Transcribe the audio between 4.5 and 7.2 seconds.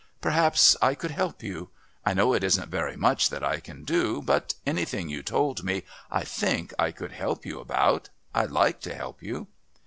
anything you told me I think I could